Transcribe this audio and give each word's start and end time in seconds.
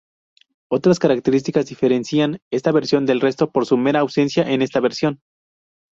Otras 0.71 0.97
características 0.97 1.67
diferencian 1.67 2.39
esta 2.51 2.71
versión 2.71 3.05
del 3.05 3.21
resto 3.21 3.51
por 3.51 3.67
su 3.67 3.77
mera 3.77 3.99
ausencia 3.99 4.41
en 4.51 4.63
esta 4.63 4.79
versión. 4.79 5.21